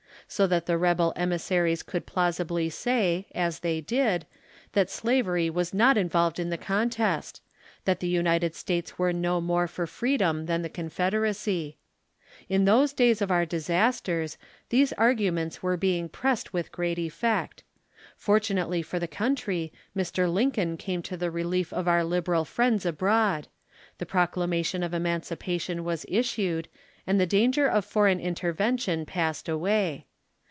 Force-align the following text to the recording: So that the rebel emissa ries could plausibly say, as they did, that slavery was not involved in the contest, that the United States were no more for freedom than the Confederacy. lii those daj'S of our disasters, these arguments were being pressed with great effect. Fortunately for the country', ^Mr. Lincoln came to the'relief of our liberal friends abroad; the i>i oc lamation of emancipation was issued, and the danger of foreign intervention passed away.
So 0.27 0.47
that 0.47 0.65
the 0.65 0.77
rebel 0.77 1.11
emissa 1.17 1.61
ries 1.61 1.83
could 1.83 2.05
plausibly 2.05 2.69
say, 2.69 3.27
as 3.35 3.59
they 3.59 3.81
did, 3.81 4.25
that 4.71 4.89
slavery 4.89 5.49
was 5.49 5.73
not 5.73 5.97
involved 5.97 6.39
in 6.39 6.49
the 6.49 6.57
contest, 6.57 7.41
that 7.83 7.99
the 7.99 8.07
United 8.07 8.55
States 8.55 8.97
were 8.97 9.11
no 9.11 9.41
more 9.41 9.67
for 9.67 9.85
freedom 9.85 10.45
than 10.45 10.61
the 10.61 10.69
Confederacy. 10.69 11.75
lii 12.49 12.57
those 12.63 12.93
daj'S 12.93 13.21
of 13.21 13.29
our 13.29 13.45
disasters, 13.45 14.37
these 14.69 14.93
arguments 14.93 15.61
were 15.61 15.75
being 15.75 16.07
pressed 16.07 16.53
with 16.53 16.71
great 16.71 16.97
effect. 16.97 17.65
Fortunately 18.15 18.81
for 18.81 18.99
the 18.99 19.09
country', 19.09 19.73
^Mr. 19.97 20.31
Lincoln 20.31 20.77
came 20.77 21.01
to 21.01 21.17
the'relief 21.17 21.73
of 21.73 21.89
our 21.89 22.05
liberal 22.05 22.45
friends 22.45 22.85
abroad; 22.85 23.49
the 23.97 24.07
i>i 24.09 24.23
oc 24.23 24.35
lamation 24.35 24.81
of 24.85 24.93
emancipation 24.93 25.83
was 25.83 26.05
issued, 26.07 26.69
and 27.05 27.19
the 27.19 27.25
danger 27.25 27.67
of 27.67 27.83
foreign 27.83 28.21
intervention 28.21 29.05
passed 29.05 29.49
away. 29.49 30.05